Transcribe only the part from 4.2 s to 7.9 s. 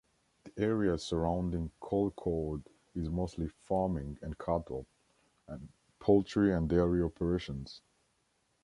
and cattle, poultry and dairy operations.